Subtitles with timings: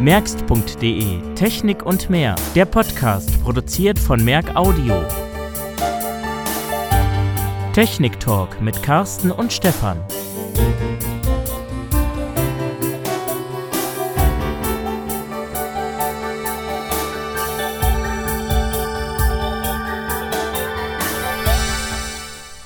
[0.00, 2.36] Merkst.de Technik und mehr.
[2.54, 5.02] Der Podcast, produziert von Merk Audio.
[7.72, 10.00] Technik Talk mit Carsten und Stefan.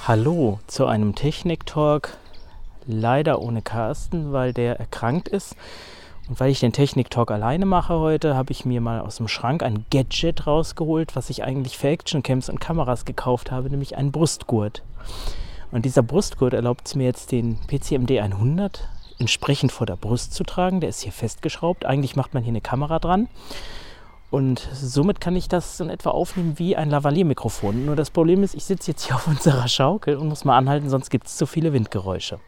[0.06, 2.18] Hallo zu einem Technik Talk.
[2.86, 5.56] Leider ohne Carsten, weil der erkrankt ist.
[6.28, 9.62] Und weil ich den Technik-Talk alleine mache heute, habe ich mir mal aus dem Schrank
[9.62, 14.82] ein Gadget rausgeholt, was ich eigentlich für Actioncams und Kameras gekauft habe, nämlich einen Brustgurt.
[15.72, 20.44] Und dieser Brustgurt erlaubt es mir jetzt, den PCMD 100 entsprechend vor der Brust zu
[20.44, 20.80] tragen.
[20.80, 21.84] Der ist hier festgeschraubt.
[21.86, 23.28] Eigentlich macht man hier eine Kamera dran.
[24.30, 27.84] Und somit kann ich das in etwa aufnehmen wie ein Lavalier-Mikrofon.
[27.84, 30.88] Nur das Problem ist, ich sitze jetzt hier auf unserer Schaukel und muss mal anhalten,
[30.88, 32.38] sonst gibt es zu viele Windgeräusche.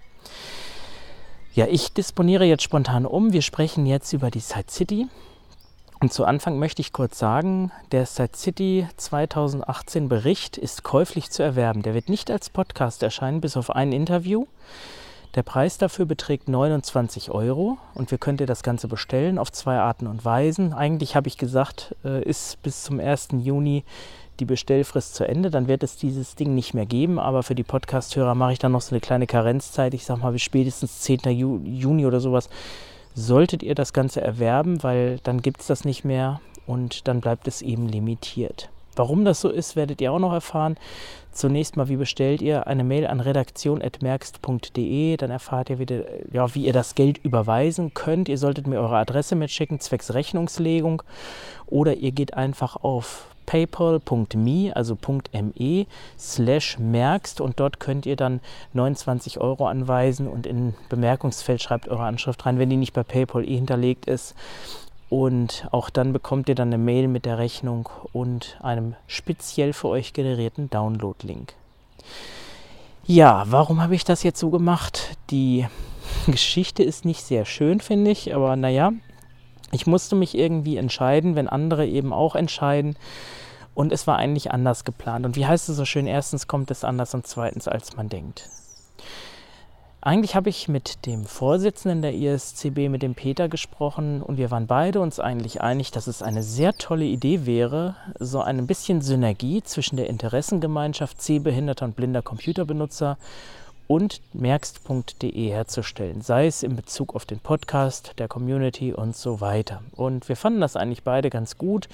[1.55, 3.33] Ja, ich disponiere jetzt spontan um.
[3.33, 5.07] Wir sprechen jetzt über die Side City.
[6.01, 11.45] Und zu Anfang möchte ich kurz sagen, der Side City 2018 Bericht ist käuflich zu
[11.45, 11.83] erwerben.
[11.83, 14.46] Der wird nicht als Podcast erscheinen, bis auf ein Interview.
[15.37, 19.79] Der Preis dafür beträgt 29 Euro und wir könnt ihr das Ganze bestellen auf zwei
[19.79, 20.73] Arten und Weisen.
[20.73, 23.29] Eigentlich habe ich gesagt, äh, ist bis zum 1.
[23.39, 23.85] Juni
[24.40, 27.18] die Bestellfrist zu Ende, dann wird es dieses Ding nicht mehr geben.
[27.18, 29.95] Aber für die Podcast-Hörer mache ich dann noch so eine kleine Karenzzeit.
[29.95, 31.21] Ich sage mal bis spätestens 10.
[31.30, 32.49] Juni oder sowas
[33.15, 37.46] solltet ihr das Ganze erwerben, weil dann gibt es das nicht mehr und dann bleibt
[37.46, 38.71] es eben limitiert.
[38.96, 40.77] Warum das so ist, werdet ihr auch noch erfahren.
[41.32, 46.65] Zunächst mal, wie bestellt ihr eine Mail an redaktion.merkst.de, dann erfahrt ihr, wieder, ja, wie
[46.65, 48.29] ihr das Geld überweisen könnt.
[48.29, 51.02] Ihr solltet mir eure Adresse mitschicken, zwecks Rechnungslegung.
[51.66, 54.96] Oder ihr geht einfach auf paypal.me, also
[55.32, 55.87] .me
[56.18, 58.40] slash merkst und dort könnt ihr dann
[58.73, 63.48] 29 Euro anweisen und in Bemerkungsfeld schreibt eure Anschrift rein, wenn die nicht bei PayPal
[63.48, 64.34] eh hinterlegt ist.
[65.10, 69.88] Und auch dann bekommt ihr dann eine Mail mit der Rechnung und einem speziell für
[69.88, 71.53] euch generierten Download-Link.
[73.06, 75.19] Ja, warum habe ich das jetzt so gemacht?
[75.31, 75.66] Die
[76.27, 78.93] Geschichte ist nicht sehr schön, finde ich, aber naja,
[79.75, 82.97] ich musste mich irgendwie entscheiden, wenn andere eben auch entscheiden.
[83.75, 85.27] Und es war eigentlich anders geplant.
[85.27, 86.07] Und wie heißt es so schön?
[86.07, 88.49] Erstens kommt es anders und zweitens, als man denkt.
[90.01, 94.67] Eigentlich habe ich mit dem Vorsitzenden der ISCB, mit dem Peter, gesprochen und wir waren
[94.67, 99.63] beide uns eigentlich einig, dass es eine sehr tolle Idee wäre, so ein bisschen Synergie
[99.63, 103.17] zwischen der Interessengemeinschaft sehbehinderter und blinder Computerbenutzer
[103.87, 109.83] und merkst.de herzustellen, sei es in Bezug auf den Podcast, der Community und so weiter.
[109.93, 111.89] Und wir fanden das eigentlich beide ganz gut.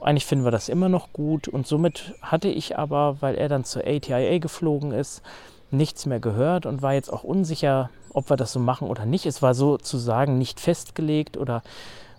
[0.00, 3.64] Eigentlich finden wir das immer noch gut und somit hatte ich aber, weil er dann
[3.64, 5.22] zur ATIA geflogen ist,
[5.70, 9.26] nichts mehr gehört und war jetzt auch unsicher, ob wir das so machen oder nicht.
[9.26, 11.62] Es war sozusagen nicht festgelegt oder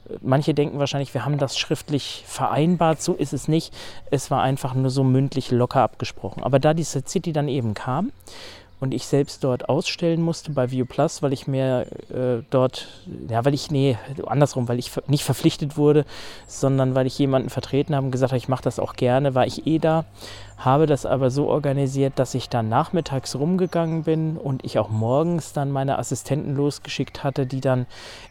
[0.09, 3.01] äh, manche denken wahrscheinlich, wir haben das schriftlich vereinbart.
[3.01, 3.73] So ist es nicht.
[4.09, 6.43] Es war einfach nur so mündlich locker abgesprochen.
[6.43, 8.11] Aber da diese City dann eben kam
[8.83, 12.89] und ich selbst dort ausstellen musste bei View Plus, weil ich mir äh, dort,
[13.29, 16.03] ja, weil ich, nee, andersrum, weil ich nicht verpflichtet wurde,
[16.47, 19.47] sondern weil ich jemanden vertreten habe und gesagt habe, ich mache das auch gerne, war
[19.47, 20.03] ich eh da,
[20.57, 25.53] habe das aber so organisiert, dass ich dann nachmittags rumgegangen bin und ich auch morgens
[25.53, 27.85] dann meine Assistenten losgeschickt hatte, die dann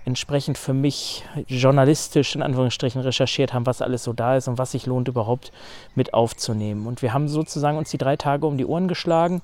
[0.05, 4.73] entsprechend für mich journalistisch in Anführungsstrichen recherchiert haben, was alles so da ist und was
[4.73, 5.51] sich lohnt überhaupt
[5.95, 6.87] mit aufzunehmen.
[6.87, 9.41] Und wir haben sozusagen uns die drei Tage um die Ohren geschlagen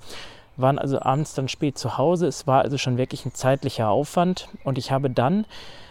[0.58, 2.26] waren also abends dann spät zu Hause.
[2.26, 5.46] Es war also schon wirklich ein zeitlicher Aufwand und ich habe dann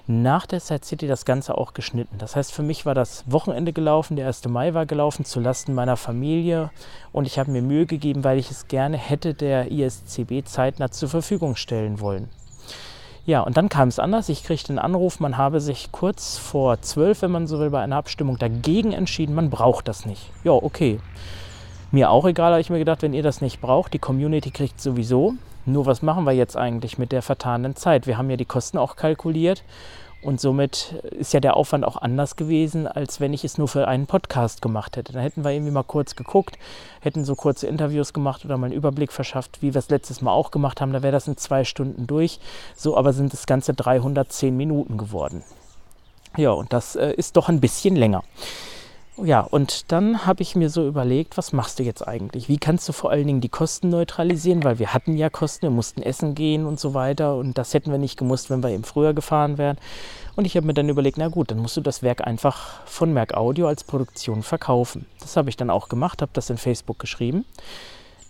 [0.08, 2.18] nach der Side City das Ganze auch geschnitten.
[2.18, 4.48] Das heißt, für mich war das Wochenende gelaufen, der 1.
[4.48, 6.72] Mai war gelaufen zu Lasten meiner Familie
[7.12, 11.10] und ich habe mir Mühe gegeben, weil ich es gerne hätte der ISCB zeitnah zur
[11.10, 12.30] Verfügung stellen wollen.
[13.26, 14.30] Ja, und dann kam es anders.
[14.30, 17.82] Ich kriegte einen Anruf, man habe sich kurz vor zwölf, wenn man so will, bei
[17.82, 20.32] einer Abstimmung dagegen entschieden, man braucht das nicht.
[20.46, 21.02] Ja, okay.
[21.90, 24.82] Mir auch egal, habe ich mir gedacht, wenn ihr das nicht braucht, die Community kriegt
[24.82, 25.36] sowieso.
[25.66, 28.08] Nur was machen wir jetzt eigentlich mit der vertanen Zeit?
[28.08, 29.64] Wir haben ja die Kosten auch kalkuliert
[30.22, 33.88] und somit ist ja der Aufwand auch anders gewesen, als wenn ich es nur für
[33.88, 35.14] einen Podcast gemacht hätte.
[35.14, 36.58] Dann hätten wir irgendwie mal kurz geguckt,
[37.00, 40.32] hätten so kurze Interviews gemacht oder mal einen Überblick verschafft, wie wir es letztes Mal
[40.32, 40.92] auch gemacht haben.
[40.92, 42.42] Da wäre das in zwei Stunden durch.
[42.76, 45.44] So aber sind das Ganze 310 Minuten geworden.
[46.36, 48.24] Ja, und das äh, ist doch ein bisschen länger.
[49.24, 52.50] Ja, und dann habe ich mir so überlegt, was machst du jetzt eigentlich?
[52.50, 54.64] Wie kannst du vor allen Dingen die Kosten neutralisieren?
[54.64, 57.36] Weil wir hatten ja Kosten, wir mussten essen gehen und so weiter.
[57.36, 59.78] Und das hätten wir nicht gemusst, wenn wir eben früher gefahren wären.
[60.36, 63.12] Und ich habe mir dann überlegt, na gut, dann musst du das Werk einfach von
[63.12, 65.08] Merck Audio als Produktion verkaufen.
[65.20, 67.44] Das habe ich dann auch gemacht, habe das in Facebook geschrieben.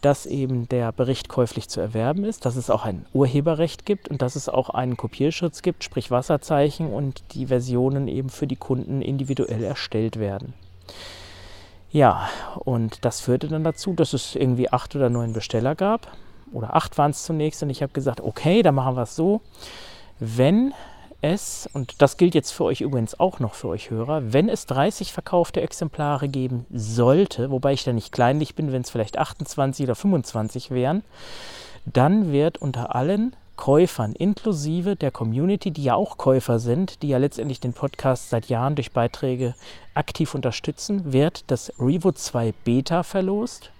[0.01, 4.21] dass eben der Bericht käuflich zu erwerben ist, dass es auch ein Urheberrecht gibt und
[4.21, 9.01] dass es auch einen Kopierschutz gibt, sprich Wasserzeichen und die Versionen eben für die Kunden
[9.01, 10.53] individuell erstellt werden.
[11.91, 12.29] Ja,
[12.59, 16.07] und das führte dann dazu, dass es irgendwie acht oder neun Besteller gab.
[16.51, 17.63] Oder acht waren es zunächst.
[17.63, 19.41] Und ich habe gesagt, okay, dann machen wir es so.
[20.19, 20.73] Wenn
[21.21, 24.65] es, und das gilt jetzt für euch übrigens auch noch für euch Hörer, wenn es
[24.67, 29.85] 30 verkaufte Exemplare geben sollte, wobei ich da nicht kleinlich bin, wenn es vielleicht 28
[29.85, 31.03] oder 25 wären,
[31.85, 37.17] dann wird unter allen Käufern inklusive der Community, die ja auch Käufer sind, die ja
[37.17, 39.55] letztendlich den Podcast seit Jahren durch Beiträge
[39.93, 43.71] aktiv unterstützen, wird das Revo 2 Beta verlost.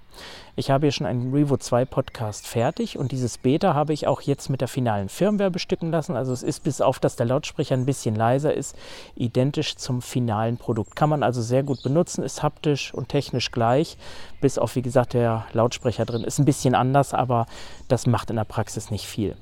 [0.56, 4.22] Ich habe hier schon einen Revo 2 Podcast fertig und dieses Beta habe ich auch
[4.22, 6.16] jetzt mit der finalen Firmware bestücken lassen.
[6.16, 8.76] Also es ist bis auf, dass der Lautsprecher ein bisschen leiser ist,
[9.16, 10.96] identisch zum finalen Produkt.
[10.96, 13.98] Kann man also sehr gut benutzen, ist haptisch und technisch gleich.
[14.42, 17.46] Bis auf, wie gesagt, der Lautsprecher drin ist ein bisschen anders, aber
[17.88, 19.38] das macht in der Praxis nicht viel.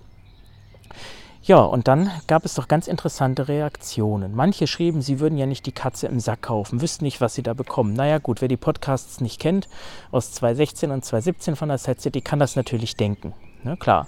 [1.43, 4.33] Ja, und dann gab es doch ganz interessante Reaktionen.
[4.33, 7.43] Manche schrieben, sie würden ja nicht die Katze im Sack kaufen, wüssten nicht, was sie
[7.43, 7.93] da bekommen.
[7.93, 9.67] Naja gut, wer die Podcasts nicht kennt,
[10.11, 13.33] aus 2016 und 2017 von der Set City, kann das natürlich denken.
[13.63, 14.07] Ne, klar.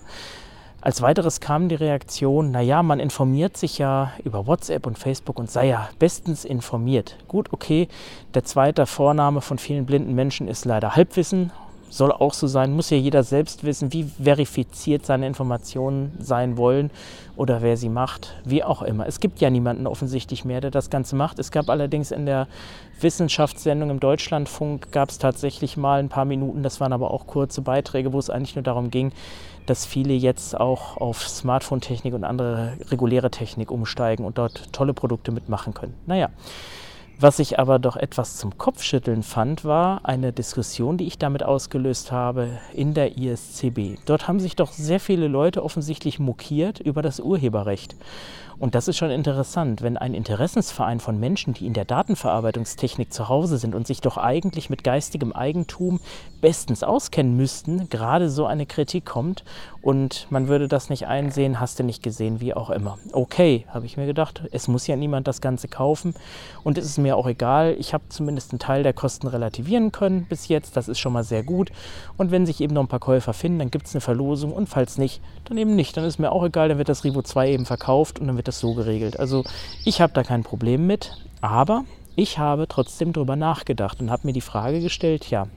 [0.81, 5.51] Als weiteres kam die Reaktion, naja, man informiert sich ja über WhatsApp und Facebook und
[5.51, 7.17] sei ja bestens informiert.
[7.27, 7.87] Gut, okay,
[8.33, 11.51] der zweite Vorname von vielen blinden Menschen ist leider Halbwissen
[11.89, 16.91] soll auch so sein, muss ja jeder selbst wissen, wie verifiziert seine Informationen sein wollen
[17.35, 19.07] oder wer sie macht, wie auch immer.
[19.07, 21.39] Es gibt ja niemanden offensichtlich mehr, der das Ganze macht.
[21.39, 22.47] Es gab allerdings in der
[22.99, 27.61] Wissenschaftssendung im Deutschlandfunk, gab es tatsächlich mal ein paar Minuten, das waren aber auch kurze
[27.61, 29.11] Beiträge, wo es eigentlich nur darum ging,
[29.67, 35.31] dass viele jetzt auch auf Smartphone-Technik und andere reguläre Technik umsteigen und dort tolle Produkte
[35.31, 35.93] mitmachen können.
[36.05, 36.29] Naja.
[37.19, 42.11] Was ich aber doch etwas zum Kopfschütteln fand, war eine Diskussion, die ich damit ausgelöst
[42.11, 43.97] habe in der ISCB.
[44.05, 47.95] Dort haben sich doch sehr viele Leute offensichtlich mokiert über das Urheberrecht.
[48.59, 53.29] Und das ist schon interessant, wenn ein Interessensverein von Menschen, die in der Datenverarbeitungstechnik zu
[53.29, 55.99] Hause sind und sich doch eigentlich mit geistigem Eigentum
[56.41, 59.43] bestens auskennen müssten, gerade so eine Kritik kommt
[59.81, 62.97] und man würde das nicht einsehen, hast du nicht gesehen, wie auch immer.
[63.11, 66.15] Okay, habe ich mir gedacht, es muss ja niemand das Ganze kaufen
[66.63, 67.75] und es ist mir auch egal.
[67.79, 71.23] Ich habe zumindest einen Teil der Kosten relativieren können bis jetzt, das ist schon mal
[71.23, 71.71] sehr gut.
[72.17, 74.67] Und wenn sich eben noch ein paar Käufer finden, dann gibt es eine Verlosung und
[74.67, 75.95] falls nicht, dann eben nicht.
[75.97, 78.47] Dann ist mir auch egal, dann wird das Rivo 2 eben verkauft und dann wird
[78.47, 79.19] das so geregelt.
[79.19, 79.43] Also
[79.85, 81.11] ich habe da kein Problem mit,
[81.41, 85.47] aber ich habe trotzdem darüber nachgedacht und habe mir die Frage gestellt, ja,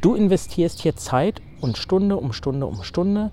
[0.00, 3.30] du investierst hier Zeit und Stunde um Stunde um Stunde,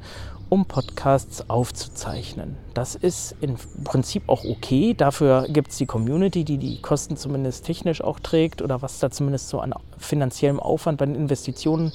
[0.49, 2.57] um Podcasts aufzuzeichnen.
[2.73, 4.93] Das ist im Prinzip auch okay.
[4.93, 9.09] Dafür gibt es die Community, die die Kosten zumindest technisch auch trägt oder was da
[9.09, 11.91] zumindest so an finanziellem Aufwand bei den Investitionen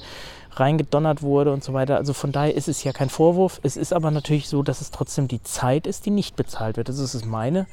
[0.51, 1.97] reingedonnert wurde und so weiter.
[1.97, 3.59] Also von daher ist es ja kein Vorwurf.
[3.63, 6.89] Es ist aber natürlich so, dass es trotzdem die Zeit ist, die nicht bezahlt wird.
[6.89, 7.65] Das ist meine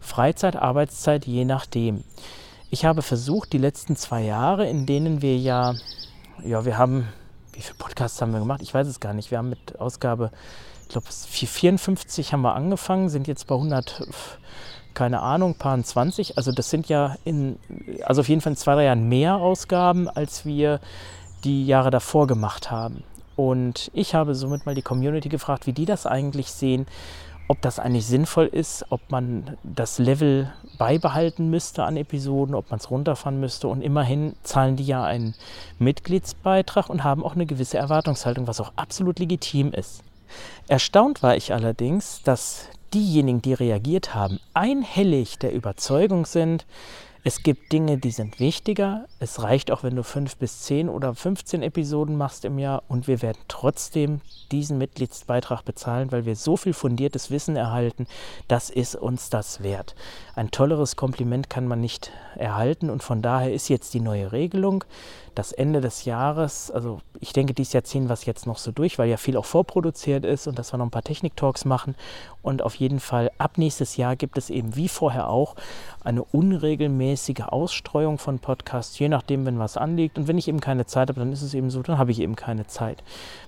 [0.00, 2.04] Freizeit, Arbeitszeit, je nachdem.
[2.70, 5.74] Ich habe versucht, die letzten zwei Jahre, in denen wir ja,
[6.44, 7.08] ja, wir haben,
[7.52, 8.62] wie viele Podcasts haben wir gemacht?
[8.62, 9.30] Ich weiß es gar nicht.
[9.30, 10.30] Wir haben mit Ausgabe,
[10.82, 14.06] ich glaube, 54 haben wir angefangen, sind jetzt bei 100,
[14.94, 16.36] keine Ahnung, paar 20.
[16.36, 17.58] Also das sind ja in,
[18.04, 20.80] also auf jeden Fall in zwei, drei Jahren mehr Ausgaben, als wir
[21.44, 23.04] die Jahre davor gemacht haben.
[23.36, 26.86] Und ich habe somit mal die Community gefragt, wie die das eigentlich sehen,
[27.52, 32.80] ob das eigentlich sinnvoll ist, ob man das Level beibehalten müsste an Episoden, ob man
[32.80, 33.68] es runterfahren müsste.
[33.68, 35.34] Und immerhin zahlen die ja einen
[35.78, 40.02] Mitgliedsbeitrag und haben auch eine gewisse Erwartungshaltung, was auch absolut legitim ist.
[40.66, 46.64] Erstaunt war ich allerdings, dass diejenigen, die reagiert haben, einhellig der Überzeugung sind,
[47.24, 49.06] es gibt Dinge, die sind wichtiger.
[49.20, 53.06] Es reicht auch, wenn du fünf bis zehn oder 15 Episoden machst im Jahr und
[53.06, 58.08] wir werden trotzdem diesen Mitgliedsbeitrag bezahlen, weil wir so viel fundiertes Wissen erhalten.
[58.48, 59.94] Das ist uns das wert.
[60.34, 64.84] Ein tolleres Kompliment kann man nicht erhalten und von daher ist jetzt die neue Regelung
[65.34, 68.70] das Ende des Jahres, also ich denke, dieses Jahr ziehen wir es jetzt noch so
[68.70, 71.94] durch, weil ja viel auch vorproduziert ist und dass wir noch ein paar Technik-Talks machen.
[72.42, 75.54] Und auf jeden Fall ab nächstes Jahr gibt es eben wie vorher auch
[76.04, 77.11] eine unregelmäßige
[77.52, 80.18] Ausstreuung von Podcasts, je nachdem, wenn was anliegt.
[80.18, 82.20] Und wenn ich eben keine Zeit habe, dann ist es eben so, dann habe ich
[82.20, 83.02] eben keine Zeit.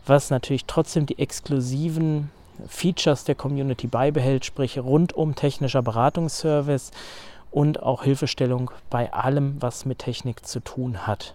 [0.06, 2.30] Was natürlich trotzdem die exklusiven
[2.68, 6.92] Features der Community beibehält, sprich rundum technischer Beratungsservice
[7.50, 11.35] und auch Hilfestellung bei allem, was mit Technik zu tun hat.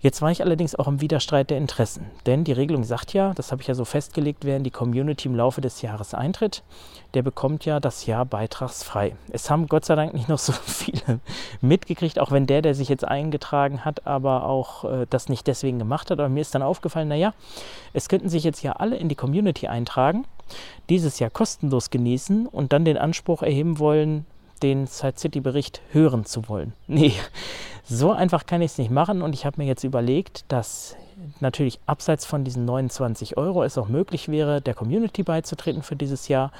[0.00, 3.50] Jetzt war ich allerdings auch im Widerstreit der Interessen, denn die Regelung sagt ja, das
[3.50, 6.62] habe ich ja so festgelegt, in die Community im Laufe des Jahres eintritt,
[7.14, 9.16] der bekommt ja das Jahr beitragsfrei.
[9.30, 11.18] Es haben Gott sei Dank nicht noch so viele
[11.60, 15.80] mitgekriegt, auch wenn der, der sich jetzt eingetragen hat, aber auch äh, das nicht deswegen
[15.80, 16.20] gemacht hat.
[16.20, 17.34] Aber mir ist dann aufgefallen, naja,
[17.92, 20.26] es könnten sich jetzt ja alle in die Community eintragen,
[20.88, 24.26] dieses Jahr kostenlos genießen und dann den Anspruch erheben wollen,
[24.62, 26.72] den Side City Bericht hören zu wollen.
[26.86, 27.14] Nee,
[27.88, 30.94] so einfach kann ich es nicht machen und ich habe mir jetzt überlegt, dass
[31.40, 36.28] natürlich abseits von diesen 29 Euro es auch möglich wäre, der Community beizutreten für dieses
[36.28, 36.52] Jahr,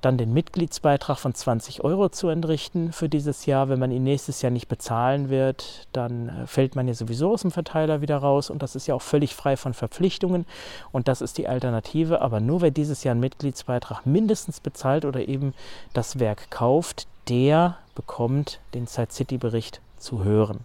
[0.00, 3.68] dann den Mitgliedsbeitrag von 20 Euro zu entrichten für dieses Jahr.
[3.68, 7.42] Wenn man ihn nächstes Jahr nicht bezahlen wird, dann äh, fällt man ja sowieso aus
[7.42, 10.46] dem Verteiler wieder raus und das ist ja auch völlig frei von Verpflichtungen
[10.92, 12.22] und das ist die Alternative.
[12.22, 15.52] Aber nur wer dieses Jahr einen Mitgliedsbeitrag mindestens bezahlt oder eben
[15.92, 20.64] das Werk kauft, der bekommt den Side City Bericht zu hören.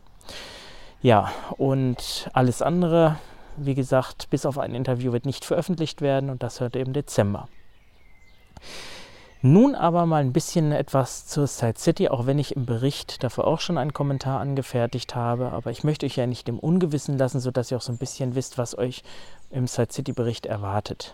[1.02, 3.18] Ja, und alles andere,
[3.58, 7.48] wie gesagt, bis auf ein Interview wird nicht veröffentlicht werden und das hört im Dezember.
[9.42, 13.46] Nun aber mal ein bisschen etwas zur Side City, auch wenn ich im Bericht dafür
[13.46, 15.52] auch schon einen Kommentar angefertigt habe.
[15.52, 18.34] Aber ich möchte euch ja nicht im Ungewissen lassen, sodass ihr auch so ein bisschen
[18.34, 19.04] wisst, was euch
[19.52, 21.14] im Side City Bericht erwartet.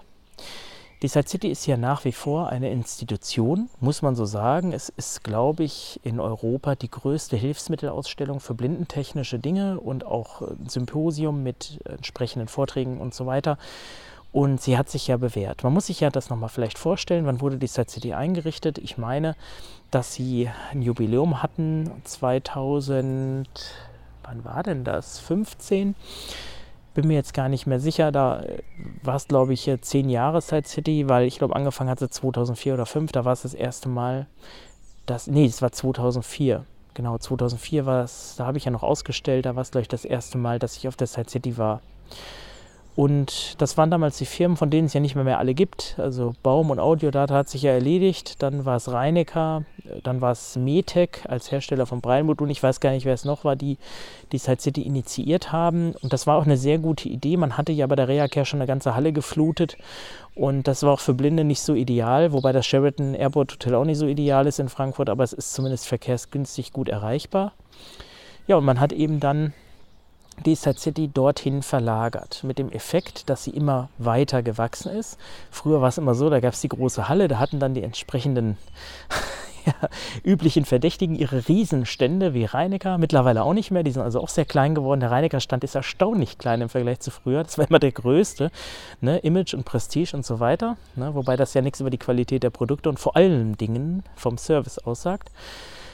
[1.02, 4.72] Die Side City ist ja nach wie vor eine Institution, muss man so sagen.
[4.72, 10.70] Es ist, glaube ich, in Europa die größte Hilfsmittelausstellung für blindentechnische Dinge und auch ein
[10.70, 13.58] Symposium mit entsprechenden Vorträgen und so weiter.
[14.32, 15.64] Und sie hat sich ja bewährt.
[15.64, 18.78] Man muss sich ja das nochmal vielleicht vorstellen, wann wurde die Side City eingerichtet?
[18.78, 19.36] Ich meine,
[19.90, 23.50] dass sie ein Jubiläum hatten 2000,
[24.22, 25.18] wann war denn das?
[25.20, 25.96] 15?
[26.94, 28.12] Bin mir jetzt gar nicht mehr sicher.
[28.12, 28.60] Da äh,
[29.04, 32.74] war es, glaube ich, zehn Jahre Side City, weil ich glaube, angefangen hat sie 2004
[32.74, 33.12] oder 2005.
[33.12, 34.28] Da war es das erste Mal.
[35.06, 36.66] Das, nee, es war 2004.
[36.94, 39.46] Genau, 2004 war es, da habe ich ja noch ausgestellt.
[39.46, 41.82] Da war es, glaube ich, das erste Mal, dass ich auf der Side City war.
[42.96, 45.96] Und das waren damals die Firmen, von denen es ja nicht mehr, mehr alle gibt.
[45.98, 48.44] Also Baum und Audiodata hat sich ja erledigt.
[48.44, 49.64] Dann war es Reinecker,
[50.04, 52.52] dann war es Metec als Hersteller von Braillemodulen.
[52.52, 53.78] Ich weiß gar nicht, wer es noch war, die
[54.32, 55.94] die Side City initiiert haben.
[56.02, 57.38] Und das war auch eine sehr gute Idee.
[57.38, 59.78] Man hatte ja bei der Reacare schon eine ganze Halle geflutet.
[60.36, 63.86] Und das war auch für Blinde nicht so ideal, wobei das Sheraton Airport Hotel auch
[63.86, 67.54] nicht so ideal ist in Frankfurt, aber es ist zumindest verkehrsgünstig gut erreichbar.
[68.48, 69.54] Ja, und man hat eben dann
[70.46, 72.44] die Side City dorthin verlagert.
[72.44, 75.18] Mit dem Effekt, dass sie immer weiter gewachsen ist.
[75.52, 77.84] Früher war es immer so, da gab es die große Halle, da hatten dann die
[77.84, 78.58] entsprechenden
[79.66, 79.90] ja,
[80.24, 82.98] üblichen Verdächtigen ihre Riesenstände wie Reinecker.
[82.98, 85.00] Mittlerweile auch nicht mehr, die sind also auch sehr klein geworden.
[85.00, 87.44] Der Reinecker-Stand ist erstaunlich klein im Vergleich zu früher.
[87.44, 88.52] Das war immer der größte.
[89.00, 89.20] Ne?
[89.20, 90.78] Image und Prestige und so weiter.
[90.96, 91.14] Ne?
[91.16, 94.80] Wobei das ja nichts über die Qualität der Produkte und vor allen Dingen vom Service
[94.80, 95.30] aussagt.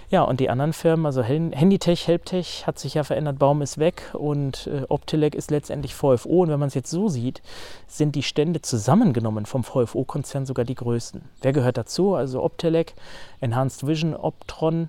[0.10, 4.04] Ja, und die anderen Firmen, also Handytech, Helptech hat sich ja verändert, Baum ist weg
[4.14, 6.44] und äh, Optelec ist letztendlich VFO.
[6.44, 7.42] Und wenn man es jetzt so sieht,
[7.88, 11.24] sind die Stände zusammengenommen vom VFO-Konzern sogar die größten.
[11.42, 12.16] Wer gehört dazu?
[12.16, 12.94] Also Optelec,
[13.42, 14.88] Enhanced Vision, Optron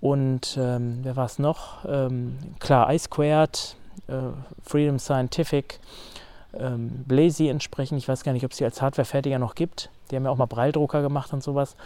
[0.00, 1.84] und ähm, wer war es noch?
[1.86, 3.76] Ähm, klar, iSquared,
[4.08, 4.14] äh,
[4.62, 5.80] Freedom Scientific,
[6.58, 7.98] ähm, Blazy entsprechend.
[7.98, 9.90] Ich weiß gar nicht, ob es die als Hardwarefertiger noch gibt.
[10.10, 11.76] Die haben ja auch mal Breildrucker gemacht und sowas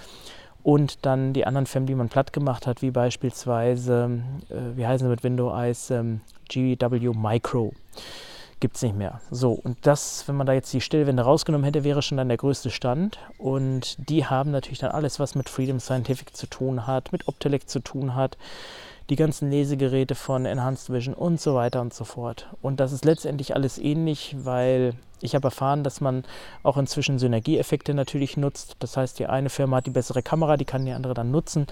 [0.62, 5.06] und dann die anderen Firmen, die man platt gemacht hat, wie beispielsweise, äh, wie heißen
[5.06, 7.72] sie mit Windows, ähm, GW Micro.
[8.60, 9.22] Gibt es nicht mehr.
[9.30, 12.36] So, und das, wenn man da jetzt die Stillwände rausgenommen hätte, wäre schon dann der
[12.36, 13.18] größte Stand.
[13.38, 17.70] Und die haben natürlich dann alles, was mit Freedom Scientific zu tun hat, mit Optelec
[17.70, 18.36] zu tun hat,
[19.10, 22.48] die ganzen Lesegeräte von Enhanced Vision und so weiter und so fort.
[22.62, 26.24] Und das ist letztendlich alles ähnlich, weil ich habe erfahren, dass man
[26.62, 28.76] auch inzwischen Synergieeffekte natürlich nutzt.
[28.78, 31.66] Das heißt, die eine Firma hat die bessere Kamera, die kann die andere dann nutzen.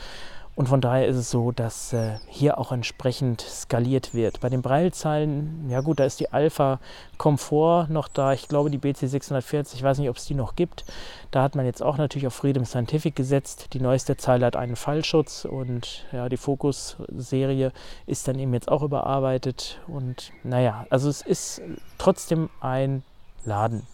[0.58, 4.40] Und von daher ist es so, dass äh, hier auch entsprechend skaliert wird.
[4.40, 6.80] Bei den Braillezahlen, ja gut, da ist die Alpha
[7.16, 8.32] Komfort noch da.
[8.32, 10.84] Ich glaube, die BC 640, ich weiß nicht, ob es die noch gibt.
[11.30, 13.72] Da hat man jetzt auch natürlich auf Freedom Scientific gesetzt.
[13.72, 17.70] Die neueste Zeile hat einen Fallschutz und ja, die Focus-Serie
[18.06, 19.78] ist dann eben jetzt auch überarbeitet.
[19.86, 21.62] Und naja, also es ist
[21.98, 23.04] trotzdem ein
[23.44, 23.86] Laden.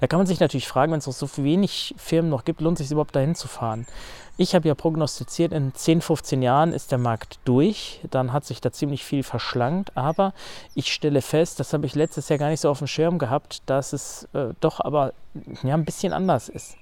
[0.00, 2.78] Da kann man sich natürlich fragen, wenn es noch so wenig Firmen noch gibt, lohnt
[2.80, 3.86] es sich überhaupt dahin zu fahren?
[4.38, 8.00] Ich habe ja prognostiziert, in 10, 15 Jahren ist der Markt durch.
[8.10, 9.96] Dann hat sich da ziemlich viel verschlankt.
[9.96, 10.32] Aber
[10.74, 13.62] ich stelle fest, das habe ich letztes Jahr gar nicht so auf dem Schirm gehabt,
[13.66, 15.12] dass es äh, doch aber
[15.62, 16.76] ja, ein bisschen anders ist.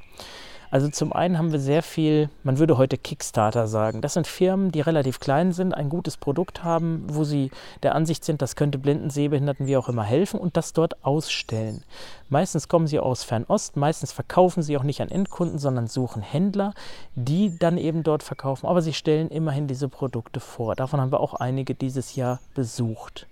[0.70, 4.00] Also zum einen haben wir sehr viel, man würde heute Kickstarter sagen.
[4.02, 7.50] Das sind Firmen, die relativ klein sind, ein gutes Produkt haben, wo sie
[7.82, 11.82] der Ansicht sind, das könnte Blinden, Sehbehinderten, wie auch immer helfen und das dort ausstellen.
[12.28, 16.72] Meistens kommen sie aus Fernost, meistens verkaufen sie auch nicht an Endkunden, sondern suchen Händler,
[17.16, 18.66] die dann eben dort verkaufen.
[18.66, 20.76] Aber sie stellen immerhin diese Produkte vor.
[20.76, 23.26] Davon haben wir auch einige dieses Jahr besucht.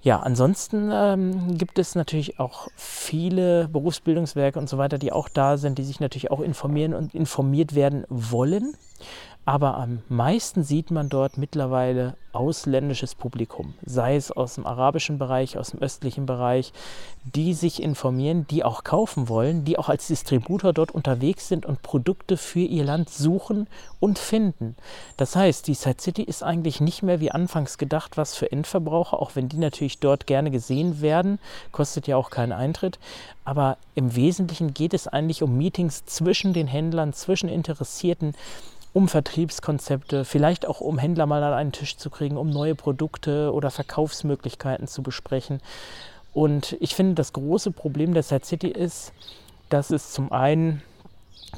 [0.00, 5.56] Ja, ansonsten ähm, gibt es natürlich auch viele Berufsbildungswerke und so weiter, die auch da
[5.56, 8.74] sind, die sich natürlich auch informieren und informiert werden wollen.
[9.48, 15.56] Aber am meisten sieht man dort mittlerweile ausländisches Publikum, sei es aus dem arabischen Bereich,
[15.56, 16.74] aus dem östlichen Bereich,
[17.24, 21.80] die sich informieren, die auch kaufen wollen, die auch als Distributor dort unterwegs sind und
[21.80, 23.68] Produkte für ihr Land suchen
[24.00, 24.76] und finden.
[25.16, 29.18] Das heißt, die Side City ist eigentlich nicht mehr wie anfangs gedacht, was für Endverbraucher,
[29.18, 31.38] auch wenn die natürlich dort gerne gesehen werden,
[31.72, 32.98] kostet ja auch keinen Eintritt.
[33.46, 38.34] Aber im Wesentlichen geht es eigentlich um Meetings zwischen den Händlern, zwischen Interessierten
[38.98, 43.52] um Vertriebskonzepte, vielleicht auch um Händler mal an einen Tisch zu kriegen, um neue Produkte
[43.52, 45.60] oder Verkaufsmöglichkeiten zu besprechen.
[46.34, 49.12] Und ich finde, das große Problem der Side City ist,
[49.68, 50.82] dass es zum einen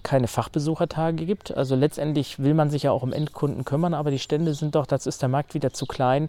[0.02, 1.56] keine Fachbesuchertage gibt.
[1.56, 4.85] Also letztendlich will man sich ja auch um Endkunden kümmern, aber die Stände sind doch,
[4.85, 6.28] dazu ist der Markt wieder zu klein,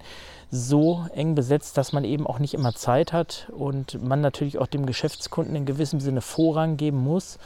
[0.49, 4.67] so eng besetzt, dass man eben auch nicht immer Zeit hat und man natürlich auch
[4.67, 7.37] dem Geschäftskunden in gewissem Sinne Vorrang geben muss.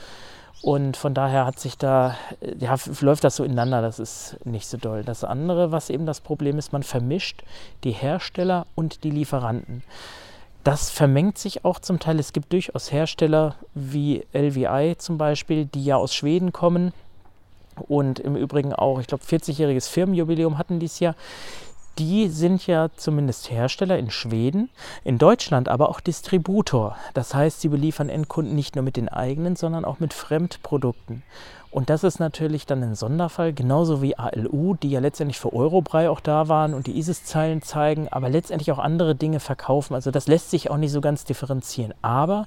[0.62, 2.16] Und von daher hat sich da,
[2.58, 5.04] ja, läuft das so ineinander, das ist nicht so doll.
[5.04, 7.42] Das andere, was eben das Problem ist, man vermischt
[7.84, 9.82] die Hersteller und die Lieferanten.
[10.64, 12.18] Das vermengt sich auch zum Teil.
[12.18, 16.92] Es gibt durchaus Hersteller wie LVI zum Beispiel, die ja aus Schweden kommen
[17.88, 21.14] und im Übrigen auch, ich glaube, 40-jähriges Firmenjubiläum hatten dieses Jahr
[21.98, 24.70] die sind ja zumindest Hersteller in Schweden,
[25.04, 26.96] in Deutschland aber auch Distributor.
[27.14, 31.22] Das heißt, sie beliefern Endkunden nicht nur mit den eigenen, sondern auch mit Fremdprodukten.
[31.70, 36.08] Und das ist natürlich dann ein Sonderfall, genauso wie ALU, die ja letztendlich für Eurobrei
[36.08, 39.94] auch da waren und die ISIS-Zeilen zeigen, aber letztendlich auch andere Dinge verkaufen.
[39.94, 41.92] Also das lässt sich auch nicht so ganz differenzieren.
[42.00, 42.46] Aber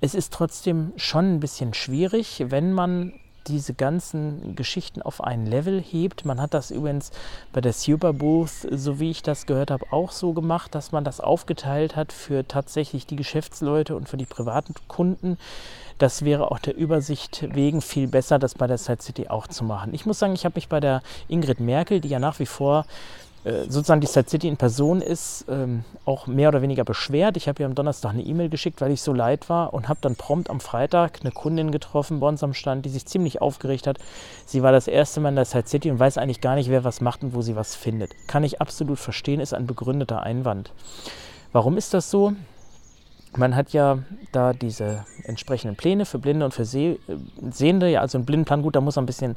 [0.00, 3.12] es ist trotzdem schon ein bisschen schwierig, wenn man
[3.46, 6.24] diese ganzen Geschichten auf ein Level hebt.
[6.24, 7.10] Man hat das übrigens
[7.52, 11.04] bei der Super Booth, so wie ich das gehört habe, auch so gemacht, dass man
[11.04, 15.38] das aufgeteilt hat für tatsächlich die Geschäftsleute und für die privaten Kunden.
[15.98, 19.64] Das wäre auch der Übersicht wegen viel besser, das bei der Side City auch zu
[19.64, 19.94] machen.
[19.94, 22.86] Ich muss sagen, ich habe mich bei der Ingrid Merkel, die ja nach wie vor
[23.44, 27.36] sozusagen die Side City in Person ist, ähm, auch mehr oder weniger beschwert.
[27.36, 29.98] Ich habe ihr am Donnerstag eine E-Mail geschickt, weil ich so leid war und habe
[30.00, 33.86] dann prompt am Freitag eine Kundin getroffen bei uns am Stand, die sich ziemlich aufgeregt
[33.88, 33.98] hat.
[34.46, 36.84] Sie war das erste Mal in der Side City und weiß eigentlich gar nicht, wer
[36.84, 38.12] was macht und wo sie was findet.
[38.28, 40.70] Kann ich absolut verstehen, ist ein begründeter Einwand.
[41.52, 42.34] Warum ist das so?
[43.34, 43.98] Man hat ja
[44.32, 46.98] da diese entsprechenden Pläne für Blinde und für Seh
[47.50, 47.88] Sehende.
[47.88, 49.36] Ja, also ein Blindenplan, gut, da muss man ein bisschen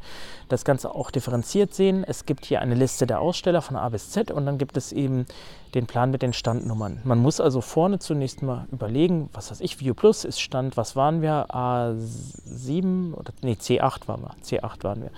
[0.49, 2.03] das Ganze auch differenziert sehen.
[2.05, 4.91] Es gibt hier eine Liste der Aussteller von A bis Z und dann gibt es
[4.91, 5.25] eben
[5.73, 6.99] den Plan mit den Standnummern.
[7.03, 10.95] Man muss also vorne zunächst mal überlegen, was weiß ich, View Plus ist Stand, was
[10.95, 11.47] waren wir?
[11.49, 14.35] A7 oder nee, C8 waren wir.
[14.43, 15.11] C8 waren wir.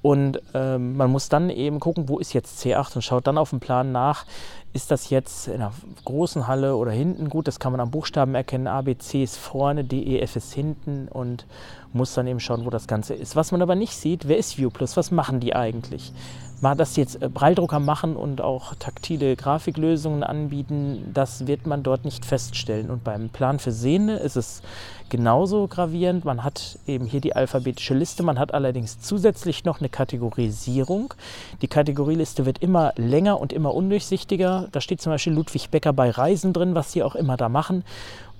[0.00, 3.50] Und ähm, man muss dann eben gucken, wo ist jetzt C8 und schaut dann auf
[3.50, 4.26] dem Plan nach,
[4.72, 5.72] ist das jetzt in einer
[6.04, 7.28] großen Halle oder hinten?
[7.28, 8.66] Gut, das kann man am Buchstaben erkennen.
[8.66, 11.46] A, B, C ist vorne, D, E, F ist hinten und
[11.92, 13.34] muss dann eben schauen, wo das Ganze ist.
[13.34, 14.96] Was man aber nicht sieht, wer ist ViewPlus?
[14.96, 16.12] Was machen die eigentlich?
[16.60, 22.04] Mal das jetzt äh, Breildrucker machen und auch taktile Grafiklösungen anbieten, das wird man dort
[22.04, 22.90] nicht feststellen.
[22.90, 24.62] Und beim Plan für Sehende ist es
[25.08, 26.24] genauso gravierend.
[26.24, 31.14] Man hat eben hier die alphabetische Liste, man hat allerdings zusätzlich noch eine Kategorisierung.
[31.62, 34.68] Die Kategorieliste wird immer länger und immer undurchsichtiger.
[34.72, 37.84] Da steht zum Beispiel Ludwig Becker bei Reisen drin, was sie auch immer da machen.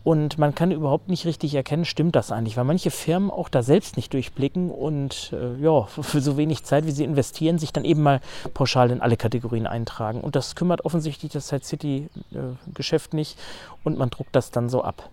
[0.05, 3.63] Und man kann überhaupt nicht richtig erkennen, stimmt das eigentlich, weil manche Firmen auch da
[3.63, 7.85] selbst nicht durchblicken und äh, ja, für so wenig Zeit, wie sie investieren, sich dann
[7.85, 8.21] eben mal
[8.55, 10.21] pauschal in alle Kategorien eintragen.
[10.21, 13.39] Und das kümmert offensichtlich das Side City-Geschäft äh, nicht
[13.85, 15.11] und man druckt das dann so ab.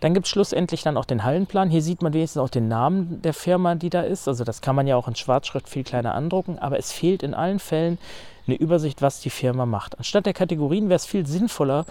[0.00, 1.70] Dann gibt es schlussendlich dann auch den Hallenplan.
[1.70, 4.28] Hier sieht man wenigstens auch den Namen der Firma, die da ist.
[4.28, 7.34] Also das kann man ja auch in Schwarzschrift viel kleiner andrucken, aber es fehlt in
[7.34, 7.98] allen Fällen
[8.46, 9.98] eine Übersicht, was die Firma macht.
[9.98, 11.84] Anstatt der Kategorien wäre es viel sinnvoller,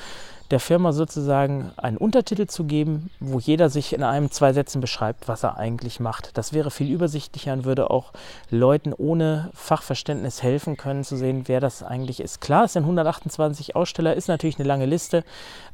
[0.51, 5.27] der Firma sozusagen einen Untertitel zu geben, wo jeder sich in einem, zwei Sätzen beschreibt,
[5.27, 6.37] was er eigentlich macht.
[6.37, 8.11] Das wäre viel übersichtlicher und würde auch
[8.49, 12.41] Leuten ohne Fachverständnis helfen können, zu sehen, wer das eigentlich ist.
[12.41, 15.23] Klar, es sind 128 Aussteller, ist natürlich eine lange Liste,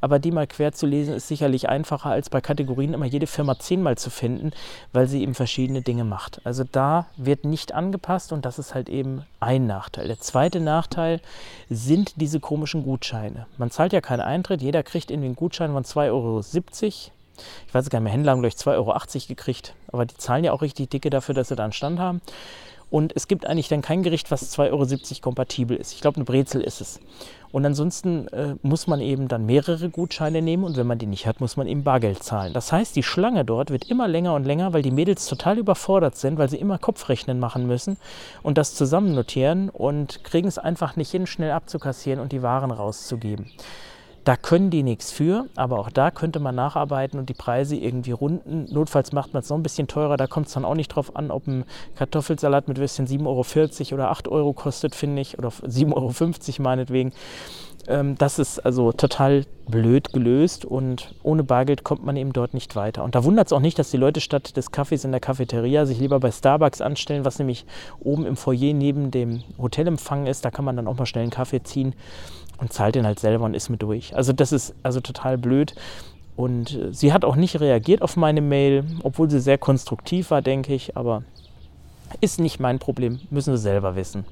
[0.02, 3.58] aber die mal quer zu lesen, ist sicherlich einfacher, als bei Kategorien immer jede Firma
[3.58, 4.52] zehnmal zu finden,
[4.94, 6.42] weil sie eben verschiedene Dinge macht.
[6.46, 10.08] Also da wird nicht angepasst und das ist halt eben ein Nachteil.
[10.08, 11.20] Der zweite Nachteil
[11.70, 13.46] sind diese komischen Gutscheine.
[13.58, 16.40] Man zahlt ja keinen Eintritt, jeder kriegt in den Gutschein von 2,70 Euro.
[16.42, 18.94] Ich weiß gar nicht mehr, Händler haben, glaube ich, 2,80 Euro
[19.30, 19.74] gekriegt.
[19.94, 22.22] Aber die zahlen ja auch richtig dicke dafür, dass sie da einen Stand haben.
[22.90, 25.94] Und es gibt eigentlich dann kein Gericht, was 2,70 Euro kompatibel ist.
[25.94, 27.00] Ich glaube, eine Brezel ist es.
[27.52, 31.28] Und ansonsten äh, muss man eben dann mehrere Gutscheine nehmen und wenn man die nicht
[31.28, 32.52] hat, muss man eben Bargeld zahlen.
[32.54, 36.18] Das heißt, die Schlange dort wird immer länger und länger, weil die Mädels total überfordert
[36.18, 37.98] sind, weil sie immer Kopfrechnen machen müssen
[38.44, 42.72] und das zusammen notieren und kriegen es einfach nicht hin, schnell abzukassieren und die Waren
[42.72, 43.50] rauszugeben.
[44.28, 48.12] Da können die nichts für, aber auch da könnte man nacharbeiten und die Preise irgendwie
[48.12, 48.66] runden.
[48.70, 50.18] Notfalls macht man es noch ein bisschen teurer.
[50.18, 51.64] Da kommt es dann auch nicht drauf an, ob ein
[51.96, 53.24] Kartoffelsalat mit Würstchen 7,40
[53.94, 57.14] Euro oder 8 Euro kostet, finde ich, oder 7,50 Euro meinetwegen.
[57.88, 62.76] Ähm, das ist also total blöd gelöst und ohne Bargeld kommt man eben dort nicht
[62.76, 63.06] weiter.
[63.06, 65.86] Und da wundert es auch nicht, dass die Leute statt des Kaffees in der Cafeteria
[65.86, 67.66] sich lieber bei Starbucks anstellen, was nämlich
[68.02, 70.44] oben im Foyer neben dem Hotelempfang ist.
[70.44, 71.96] Da kann man dann auch mal schnell einen Kaffee ziehen
[72.58, 74.16] und zahlt den halt selber und ist mit durch.
[74.16, 75.76] Also das ist also total blöd.
[76.36, 80.42] Und äh, sie hat auch nicht reagiert auf meine Mail, obwohl sie sehr konstruktiv war,
[80.42, 80.96] denke ich.
[80.96, 81.24] Aber
[82.22, 84.26] ist nicht mein Problem, müssen sie selber wissen.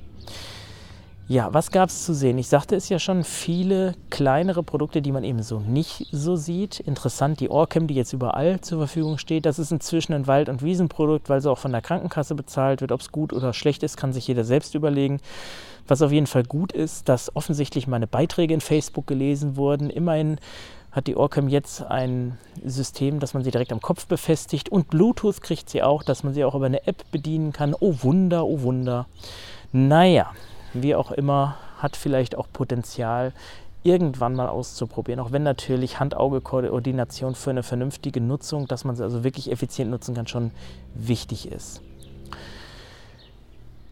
[1.27, 2.37] Ja, was gab es zu sehen?
[2.37, 6.79] Ich sagte es ja schon, viele kleinere Produkte, die man eben so nicht so sieht.
[6.79, 10.61] Interessant, die Orcam, die jetzt überall zur Verfügung steht, das ist inzwischen ein Wald- und
[10.61, 12.91] Wiesenprodukt, weil sie auch von der Krankenkasse bezahlt wird.
[12.91, 15.19] Ob es gut oder schlecht ist, kann sich jeder selbst überlegen.
[15.87, 19.89] Was auf jeden Fall gut ist, dass offensichtlich meine Beiträge in Facebook gelesen wurden.
[19.89, 20.37] Immerhin
[20.91, 25.41] hat die Orcam jetzt ein System, dass man sie direkt am Kopf befestigt und Bluetooth
[25.41, 27.75] kriegt sie auch, dass man sie auch über eine App bedienen kann.
[27.79, 29.07] Oh Wunder, oh Wunder.
[29.71, 30.31] Naja,
[30.81, 33.33] wie auch immer, hat vielleicht auch Potenzial,
[33.83, 35.19] irgendwann mal auszuprobieren.
[35.19, 40.15] Auch wenn natürlich Hand-Auge-Koordination für eine vernünftige Nutzung, dass man sie also wirklich effizient nutzen
[40.15, 40.51] kann, schon
[40.95, 41.81] wichtig ist.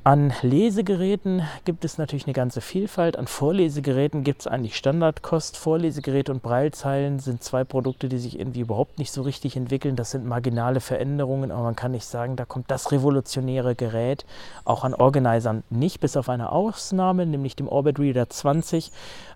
[0.05, 3.17] An Lesegeräten gibt es natürlich eine ganze Vielfalt.
[3.17, 5.55] An Vorlesegeräten gibt es eigentlich Standardkost.
[5.55, 9.95] Vorlesegeräte und Breilzeilen sind zwei Produkte, die sich irgendwie überhaupt nicht so richtig entwickeln.
[9.95, 14.25] Das sind marginale Veränderungen, aber man kann nicht sagen, da kommt das revolutionäre Gerät.
[14.65, 18.91] Auch an Organisern nicht, bis auf eine Ausnahme, nämlich dem Orbit Reader 20.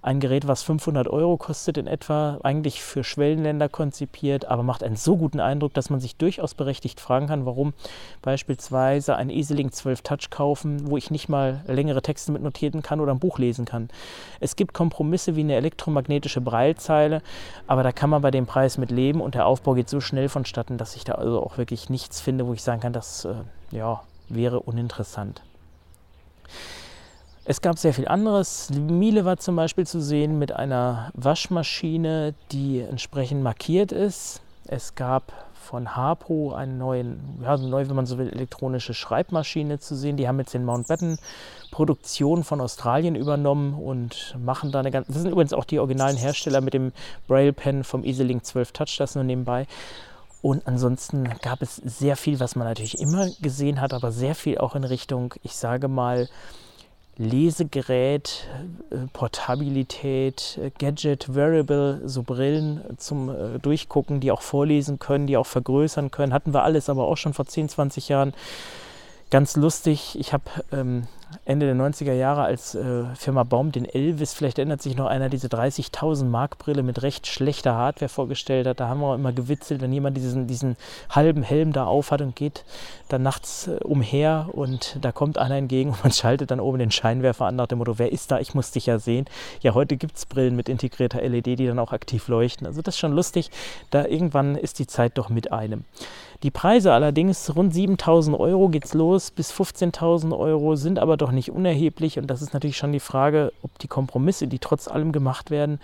[0.07, 4.95] Ein Gerät, was 500 Euro kostet in etwa, eigentlich für Schwellenländer konzipiert, aber macht einen
[4.95, 7.73] so guten Eindruck, dass man sich durchaus berechtigt fragen kann, warum
[8.21, 13.01] beispielsweise ein EasyLink 12 Touch kaufen, wo ich nicht mal längere Texte mit notieren kann
[13.01, 13.89] oder ein Buch lesen kann.
[14.39, 17.21] Es gibt Kompromisse wie eine elektromagnetische Breilzeile,
[17.67, 20.29] aber da kann man bei dem Preis mit leben und der Aufbau geht so schnell
[20.29, 23.33] vonstatten, dass ich da also auch wirklich nichts finde, wo ich sagen kann, das äh,
[23.71, 25.41] ja, wäre uninteressant.
[27.49, 28.69] Es gab sehr viel anderes.
[28.71, 34.41] Miele war zum Beispiel zu sehen mit einer Waschmaschine, die entsprechend markiert ist.
[34.65, 39.95] Es gab von Harpo eine neue, ja, neu, wenn man so will, elektronische Schreibmaschine zu
[39.95, 40.17] sehen.
[40.17, 45.13] Die haben jetzt den Mountbatten-Produktion von Australien übernommen und machen da eine ganze.
[45.13, 46.91] Das sind übrigens auch die originalen Hersteller mit dem
[47.29, 49.67] Braille Pen vom EasyLink 12 Touch, das nur nebenbei.
[50.41, 54.57] Und ansonsten gab es sehr viel, was man natürlich immer gesehen hat, aber sehr viel
[54.57, 56.27] auch in Richtung, ich sage mal,
[57.17, 58.47] Lesegerät,
[58.91, 65.37] äh, Portabilität, äh, Gadget, Wearable, so Brillen zum äh, Durchgucken, die auch vorlesen können, die
[65.37, 66.33] auch vergrößern können.
[66.33, 68.33] Hatten wir alles aber auch schon vor 10, 20 Jahren.
[69.31, 71.07] Ganz lustig, ich habe ähm,
[71.45, 75.29] Ende der 90er Jahre als äh, Firma Baum den Elvis, vielleicht erinnert sich noch einer,
[75.29, 78.79] diese 30.000 Mark Brille mit recht schlechter Hardware vorgestellt hat.
[78.79, 80.77] Da haben wir immer gewitzelt, wenn jemand diesen, diesen
[81.09, 82.63] halben Helm da aufhat und geht
[83.09, 86.91] dann nachts äh, umher und da kommt einer entgegen und man schaltet dann oben den
[86.91, 88.39] Scheinwerfer an nach dem Motto, wer ist da?
[88.39, 89.25] Ich muss dich ja sehen.
[89.61, 92.67] Ja, heute gibt es Brillen mit integrierter LED, die dann auch aktiv leuchten.
[92.67, 93.51] Also das ist schon lustig.
[93.89, 95.83] Da irgendwann ist die Zeit doch mit einem.
[96.43, 101.31] Die Preise allerdings, rund 7000 Euro geht es los, bis 15.000 Euro sind aber doch
[101.31, 102.19] nicht unerheblich.
[102.19, 105.79] Und das ist natürlich schon die Frage, ob die Kompromisse, die trotz allem gemacht werden,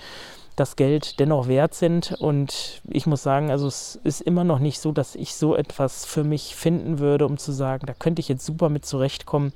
[0.56, 2.16] das Geld dennoch wert sind.
[2.20, 6.06] Und ich muss sagen, also es ist immer noch nicht so, dass ich so etwas
[6.06, 9.54] für mich finden würde, um zu sagen, da könnte ich jetzt super mit zurechtkommen.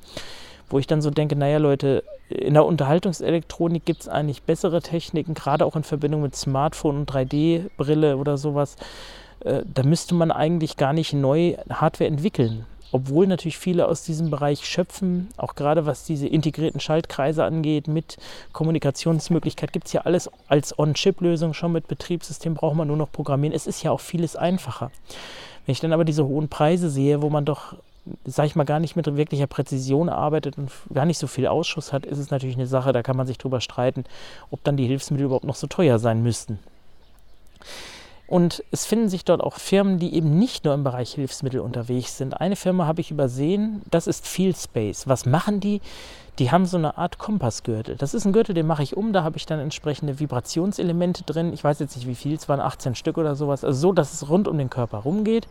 [0.70, 5.34] Wo ich dann so denke, naja Leute, in der Unterhaltungselektronik gibt es eigentlich bessere Techniken,
[5.34, 8.76] gerade auch in Verbindung mit Smartphone und 3D-Brille oder sowas.
[9.46, 12.66] Äh, da müsste man eigentlich gar nicht neu Hardware entwickeln.
[12.92, 18.18] Obwohl natürlich viele aus diesem Bereich schöpfen, auch gerade was diese integrierten Schaltkreise angeht, mit
[18.54, 23.54] Kommunikationsmöglichkeit, gibt es ja alles als On-Chip-Lösung schon mit Betriebssystem, braucht man nur noch programmieren.
[23.54, 24.92] Es ist ja auch vieles einfacher.
[25.66, 27.76] Wenn ich dann aber diese hohen Preise sehe, wo man doch,
[28.24, 31.92] sag ich mal, gar nicht mit wirklicher Präzision arbeitet und gar nicht so viel Ausschuss
[31.92, 34.06] hat, ist es natürlich eine Sache, da kann man sich drüber streiten,
[34.50, 36.60] ob dann die Hilfsmittel überhaupt noch so teuer sein müssten.
[38.28, 42.18] Und es finden sich dort auch Firmen, die eben nicht nur im Bereich Hilfsmittel unterwegs
[42.18, 42.40] sind.
[42.40, 45.08] Eine Firma habe ich übersehen, das ist Field Space.
[45.08, 45.80] Was machen die?
[46.38, 47.96] Die haben so eine Art Kompassgürtel.
[47.96, 51.54] Das ist ein Gürtel, den mache ich um, da habe ich dann entsprechende Vibrationselemente drin.
[51.54, 53.64] Ich weiß jetzt nicht wie viel, es waren 18 Stück oder sowas.
[53.64, 55.48] Also so, dass es rund um den Körper rumgeht.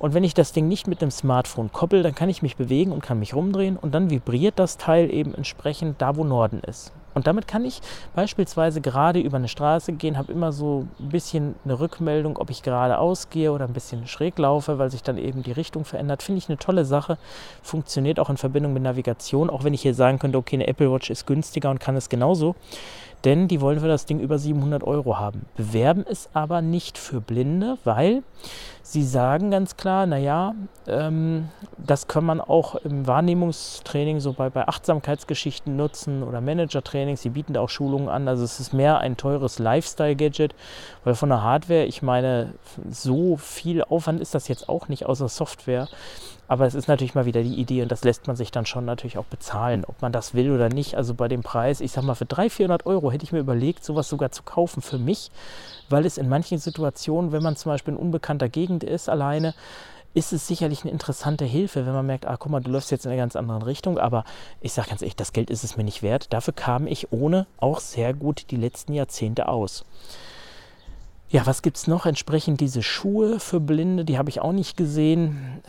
[0.00, 2.92] Und wenn ich das Ding nicht mit dem Smartphone koppel, dann kann ich mich bewegen
[2.92, 6.92] und kann mich rumdrehen und dann vibriert das Teil eben entsprechend da, wo Norden ist.
[7.14, 7.80] Und damit kann ich
[8.14, 12.62] beispielsweise gerade über eine Straße gehen, habe immer so ein bisschen eine Rückmeldung, ob ich
[12.62, 16.22] geradeaus gehe oder ein bisschen schräg laufe, weil sich dann eben die Richtung verändert.
[16.22, 17.18] Finde ich eine tolle Sache.
[17.62, 20.92] Funktioniert auch in Verbindung mit Navigation, auch wenn ich hier sagen könnte, okay, eine Apple
[20.92, 22.54] Watch ist günstiger und kann es genauso
[23.24, 25.46] denn die wollen für das Ding über 700 Euro haben.
[25.56, 28.22] Bewerben es aber nicht für Blinde, weil
[28.82, 30.54] sie sagen ganz klar, naja,
[30.86, 37.22] ähm, das kann man auch im Wahrnehmungstraining, so bei, bei Achtsamkeitsgeschichten nutzen oder Managertrainings.
[37.22, 38.28] Sie bieten da auch Schulungen an.
[38.28, 40.54] Also es ist mehr ein teures Lifestyle-Gadget,
[41.04, 42.54] weil von der Hardware, ich meine,
[42.90, 45.88] so viel Aufwand ist das jetzt auch nicht außer Software.
[46.48, 48.86] Aber es ist natürlich mal wieder die Idee und das lässt man sich dann schon
[48.86, 50.96] natürlich auch bezahlen, ob man das will oder nicht.
[50.96, 53.84] Also bei dem Preis, ich sag mal, für 300, 400 Euro hätte ich mir überlegt,
[53.84, 55.30] sowas sogar zu kaufen für mich,
[55.90, 59.54] weil es in manchen Situationen, wenn man zum Beispiel in unbekannter Gegend ist, alleine,
[60.14, 63.04] ist es sicherlich eine interessante Hilfe, wenn man merkt, ah, guck mal, du läufst jetzt
[63.04, 63.98] in eine ganz andere Richtung.
[63.98, 64.24] Aber
[64.60, 66.32] ich sage ganz ehrlich, das Geld ist es mir nicht wert.
[66.32, 69.84] Dafür kam ich ohne auch sehr gut die letzten Jahrzehnte aus.
[71.30, 72.06] Ja, was gibt es noch?
[72.06, 75.60] Entsprechend diese Schuhe für Blinde, die habe ich auch nicht gesehen.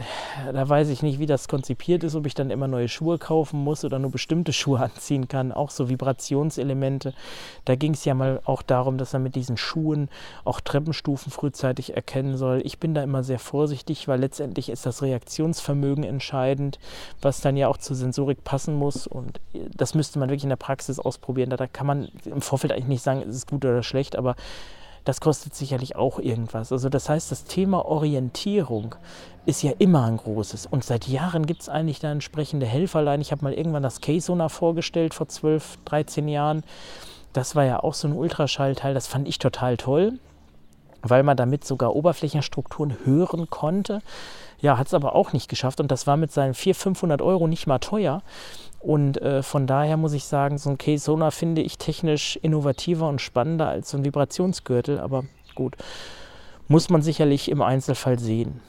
[0.54, 3.62] Da weiß ich nicht, wie das konzipiert ist, ob ich dann immer neue Schuhe kaufen
[3.62, 5.52] muss oder nur bestimmte Schuhe anziehen kann.
[5.52, 7.14] Auch so Vibrationselemente.
[7.66, 10.08] Da ging es ja mal auch darum, dass er mit diesen Schuhen
[10.46, 12.62] auch Treppenstufen frühzeitig erkennen soll.
[12.64, 16.80] Ich bin da immer sehr vorsichtig, weil letztendlich ist das Reaktionsvermögen entscheidend,
[17.22, 19.08] was dann ja auch zur Sensorik passen muss.
[19.08, 19.42] Und
[19.76, 21.50] das müsste man wirklich in der Praxis ausprobieren.
[21.50, 24.38] Da, kann man im Vorfeld eigentlich nicht sagen, ist es gut oder schlecht, aber
[25.10, 26.72] das kostet sicherlich auch irgendwas.
[26.72, 28.94] Also das heißt, das Thema Orientierung
[29.48, 30.68] ist ja immer ein großes.
[30.68, 33.20] Und seit Jahren gibt es eigentlich da entsprechende Helferlein.
[33.20, 36.64] Ich habe mal irgendwann das K-Sonar vorgestellt vor 12, 13 Jahren.
[37.34, 40.20] Das war ja auch so ein Ultraschallteil, das fand ich total toll,
[41.02, 44.04] weil man damit sogar Oberflächenstrukturen hören konnte.
[44.62, 47.48] Ja, hat es aber auch nicht geschafft und das war mit seinen 400, 500 Euro
[47.48, 48.22] nicht mal teuer.
[48.80, 53.20] Und äh, von daher muss ich sagen, so ein Sonar finde ich technisch innovativer und
[53.20, 55.00] spannender als so ein Vibrationsgürtel.
[55.00, 55.76] Aber gut,
[56.68, 58.62] muss man sicherlich im Einzelfall sehen.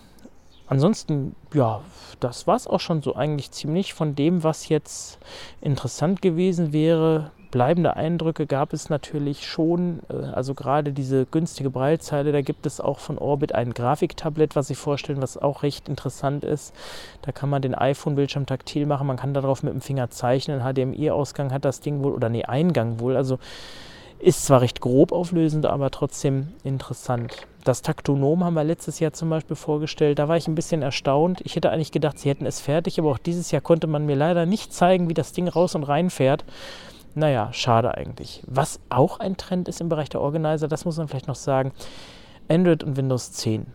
[0.67, 1.83] Ansonsten, ja,
[2.21, 5.19] das war es auch schon so eigentlich ziemlich von dem, was jetzt
[5.61, 10.01] interessant gewesen wäre bleibende Eindrücke gab es natürlich schon.
[10.09, 14.69] Äh, also gerade diese günstige Breitzeile, da gibt es auch von Orbit ein Grafiktablett, was
[14.69, 16.75] Sie vorstellen, was auch recht interessant ist.
[17.23, 20.61] Da kann man den iPhone-Bildschirm taktil machen, man kann darauf mit dem Finger zeichnen.
[20.61, 23.17] HDMI-Ausgang hat das Ding wohl, oder nee, Eingang wohl.
[23.17, 23.39] Also
[24.21, 27.47] ist zwar recht grob auflösend, aber trotzdem interessant.
[27.65, 30.19] Das Taktonom haben wir letztes Jahr zum Beispiel vorgestellt.
[30.19, 31.41] Da war ich ein bisschen erstaunt.
[31.45, 34.17] Ich hätte eigentlich gedacht, sie hätten es fertig, aber auch dieses Jahr konnte man mir
[34.17, 36.45] leider nicht zeigen, wie das Ding raus und rein fährt.
[37.15, 38.43] Naja, schade eigentlich.
[38.47, 41.73] Was auch ein Trend ist im Bereich der Organizer, das muss man vielleicht noch sagen,
[42.49, 43.67] Android und Windows 10.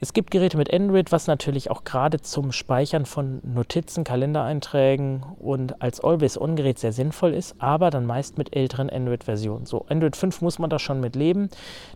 [0.00, 5.82] Es gibt Geräte mit Android, was natürlich auch gerade zum Speichern von Notizen, Kalendereinträgen und
[5.82, 9.66] als Always-On-Gerät sehr sinnvoll ist, aber dann meist mit älteren Android-Versionen.
[9.66, 11.48] So, Android 5 muss man da schon mit leben.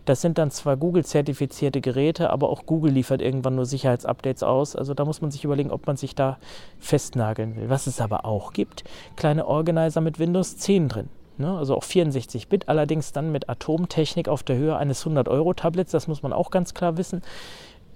[0.05, 4.75] Das sind dann zwar Google-zertifizierte Geräte, aber auch Google liefert irgendwann nur Sicherheitsupdates aus.
[4.75, 6.37] Also da muss man sich überlegen, ob man sich da
[6.79, 7.69] festnageln will.
[7.69, 8.83] Was es aber auch gibt,
[9.15, 11.09] kleine Organizer mit Windows 10 drin.
[11.39, 11.57] Ne?
[11.57, 16.33] Also auch 64-Bit, allerdings dann mit Atomtechnik auf der Höhe eines 100-Euro-Tablets, das muss man
[16.33, 17.21] auch ganz klar wissen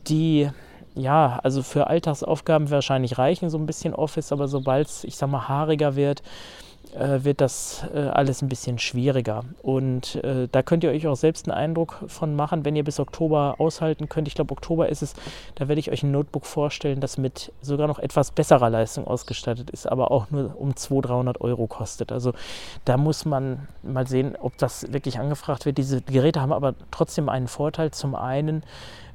[0.08, 0.50] die
[0.96, 5.30] ja, also für Alltagsaufgaben wahrscheinlich reichen, so ein bisschen Office, aber sobald es, ich sag
[5.30, 6.22] mal, haariger wird,
[6.96, 9.44] äh, wird das äh, alles ein bisschen schwieriger.
[9.62, 13.00] Und äh, da könnt ihr euch auch selbst einen Eindruck von machen, wenn ihr bis
[13.00, 14.28] Oktober aushalten könnt.
[14.28, 15.14] Ich glaube, Oktober ist es,
[15.56, 19.70] da werde ich euch ein Notebook vorstellen, das mit sogar noch etwas besserer Leistung ausgestattet
[19.70, 22.12] ist, aber auch nur um 200, 300 Euro kostet.
[22.12, 22.34] Also
[22.86, 25.78] da muss man mal sehen, ob das wirklich angefragt wird.
[25.78, 27.92] Diese Geräte haben aber trotzdem einen Vorteil.
[27.92, 28.64] Zum einen,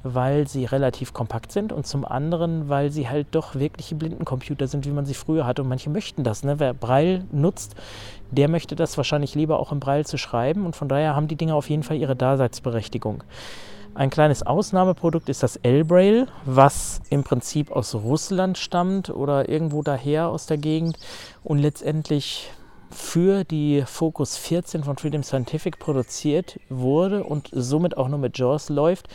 [0.03, 4.85] weil sie relativ kompakt sind und zum anderen, weil sie halt doch wirkliche Blindencomputer sind,
[4.85, 5.61] wie man sie früher hatte.
[5.61, 6.43] Und manche möchten das.
[6.43, 6.59] Ne?
[6.59, 7.75] Wer Braille nutzt,
[8.31, 11.35] der möchte das wahrscheinlich lieber auch im Braille zu schreiben und von daher haben die
[11.35, 13.23] Dinge auf jeden Fall ihre Daseinsberechtigung.
[13.95, 20.29] Ein kleines Ausnahmeprodukt ist das L-Braille, was im Prinzip aus Russland stammt oder irgendwo daher
[20.29, 20.97] aus der Gegend
[21.43, 22.51] und letztendlich
[22.91, 28.69] für die Focus 14 von Freedom Scientific produziert wurde und somit auch nur mit JAWS
[28.69, 29.07] läuft,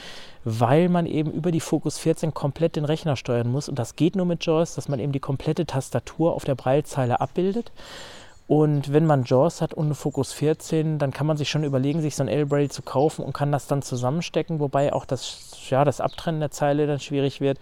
[0.44, 3.68] weil man eben über die Focus 14 komplett den Rechner steuern muss.
[3.68, 7.20] Und das geht nur mit JAWS, dass man eben die komplette Tastatur auf der Braillezeile
[7.20, 7.72] abbildet.
[8.46, 12.02] Und wenn man JAWS hat und eine Focus 14, dann kann man sich schon überlegen,
[12.02, 15.84] sich so ein L-Braille zu kaufen und kann das dann zusammenstecken, wobei auch das, ja,
[15.84, 17.58] das Abtrennen der Zeile dann schwierig wird,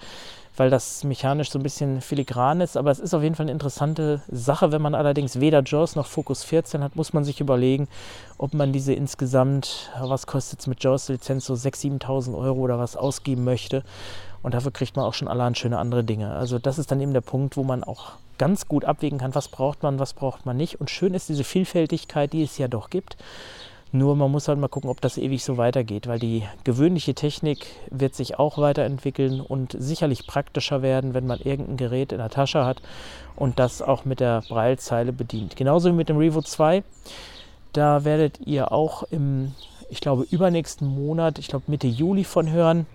[0.57, 2.77] weil das mechanisch so ein bisschen filigran ist.
[2.77, 4.73] Aber es ist auf jeden Fall eine interessante Sache.
[4.73, 7.89] Wenn man allerdings weder JAWS noch Focus 14 hat, muss man sich überlegen,
[8.39, 12.97] ob man diese insgesamt, was kostet es mit JAWS-Lizenz, so 6.000, 7.000 Euro oder was
[12.97, 13.83] ausgeben möchte.
[14.43, 16.33] Und dafür kriegt man auch schon allerhand schöne andere Dinge.
[16.33, 19.49] Also das ist dann eben der Punkt, wo man auch ganz gut abwägen kann, was
[19.49, 20.81] braucht man, was braucht man nicht.
[20.81, 23.17] Und schön ist diese Vielfältigkeit, die es ja doch gibt.
[23.95, 27.67] Nur man muss halt mal gucken, ob das ewig so weitergeht, weil die gewöhnliche Technik
[27.91, 32.65] wird sich auch weiterentwickeln und sicherlich praktischer werden, wenn man irgendein Gerät in der Tasche
[32.65, 32.81] hat
[33.37, 35.57] und das auch mit der Braillezeile bedient.
[35.57, 36.83] Genauso wie mit dem Revo 2.
[37.75, 39.53] Da werdet ihr auch im,
[39.91, 42.87] ich glaube, übernächsten Monat, ich glaube Mitte Juli von hören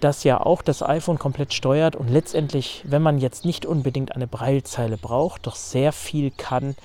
[0.00, 4.26] das ja auch das iPhone komplett steuert und letztendlich, wenn man jetzt nicht unbedingt eine
[4.26, 6.76] Braillezeile braucht, doch sehr viel kann,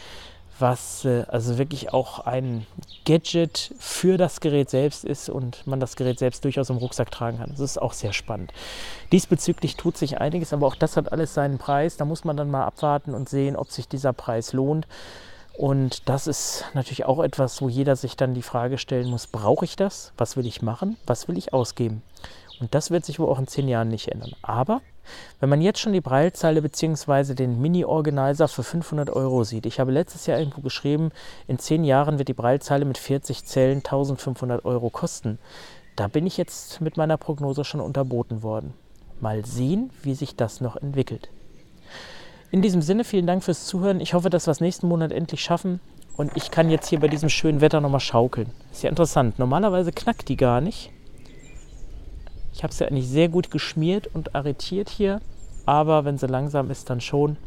[0.60, 2.66] was äh, also wirklich auch ein
[3.06, 7.38] Gadget für das Gerät selbst ist und man das Gerät selbst durchaus im Rucksack tragen
[7.38, 7.52] kann.
[7.52, 8.54] Das ist auch sehr spannend.
[9.12, 11.98] Diesbezüglich tut sich einiges, aber auch das hat alles seinen Preis.
[11.98, 14.88] Da muss man dann mal abwarten und sehen, ob sich dieser Preis lohnt.
[15.56, 19.66] Und das ist natürlich auch etwas, wo jeder sich dann die Frage stellen muss, brauche
[19.66, 20.12] ich das?
[20.18, 20.98] Was will ich machen?
[21.06, 22.02] Was will ich ausgeben?
[22.60, 24.34] Und das wird sich wohl auch in zehn Jahren nicht ändern.
[24.42, 24.82] Aber
[25.40, 27.34] wenn man jetzt schon die Braillezeile bzw.
[27.34, 31.12] den Mini-Organizer für 500 Euro sieht, ich habe letztes Jahr irgendwo geschrieben,
[31.48, 35.40] in zehn Jahren wird die Braillezeile mit 40 Zellen 1500 Euro kosten.
[35.96, 38.74] Da bin ich jetzt mit meiner Prognose schon unterboten worden.
[39.20, 41.30] Mal sehen, wie sich das noch entwickelt.
[42.52, 44.00] In diesem Sinne, vielen Dank fürs Zuhören.
[44.00, 45.80] Ich hoffe, dass wir es nächsten Monat endlich schaffen.
[46.16, 48.52] Und ich kann jetzt hier bei diesem schönen Wetter nochmal schaukeln.
[48.72, 49.40] Ist ja interessant.
[49.40, 50.92] Normalerweise knackt die gar nicht.
[52.54, 55.22] Ich habe sie eigentlich sehr gut geschmiert und arretiert hier,
[55.66, 57.38] aber wenn sie langsam ist, dann schon.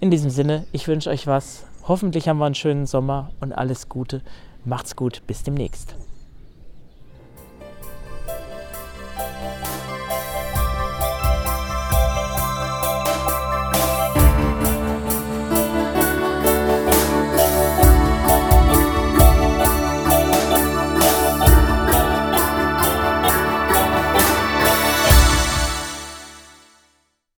[0.00, 1.64] In diesem Sinne, ich wünsche euch was.
[1.88, 4.22] Hoffentlich haben wir einen schönen Sommer und alles Gute.
[4.64, 5.96] Macht's gut, bis demnächst.